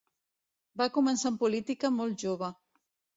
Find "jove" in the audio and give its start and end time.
2.25-2.51